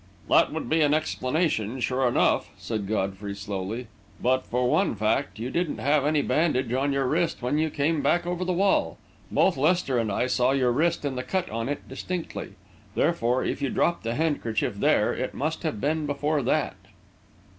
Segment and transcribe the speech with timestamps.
[0.29, 3.85] "That would be an explanation, sure enough," said Godfrey, slowly,
[4.19, 8.01] "but for one fact you didn't have any bandage on your wrist when you came
[8.01, 8.97] back over the wall.
[9.31, 12.53] Both Lester and I saw your wrist and the cut on it distinctly.
[12.95, 16.77] Therefore, if you dropped the handkerchief there, it must have been before that."